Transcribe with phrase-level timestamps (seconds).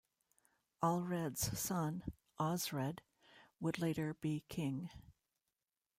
[0.81, 2.01] Alhred's son
[2.39, 3.01] Osred
[3.59, 4.89] would later be king.